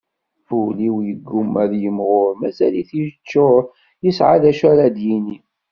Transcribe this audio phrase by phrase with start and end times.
[0.59, 3.63] Ul-iw yegguma ad yemɣur, mazal-it yeččur,
[4.03, 5.37] yesɛa d acu ara d-yini.